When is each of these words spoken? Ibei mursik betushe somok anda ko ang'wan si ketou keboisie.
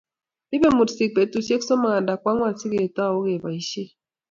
Ibei 0.55 0.75
mursik 0.77 1.09
betushe 1.15 1.55
somok 1.67 1.95
anda 1.99 2.13
ko 2.21 2.25
ang'wan 2.31 2.55
si 2.59 2.67
ketou 2.71 3.23
keboisie. 3.25 3.87